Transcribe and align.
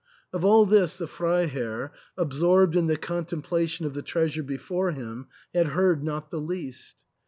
Of 0.33 0.43
all 0.43 0.65
this 0.65 0.97
the 0.97 1.05
Freiherr, 1.05 1.91
absorbed 2.17 2.75
in 2.75 2.87
the 2.87 2.97
con 2.97 3.23
templation 3.23 3.85
of 3.85 3.93
the 3.93 4.01
treasure 4.01 4.41
before 4.41 4.89
him, 4.93 5.27
had 5.53 5.67
heard 5.67 6.03
not 6.03 6.31
the 6.31 6.41
least. 6.41 6.95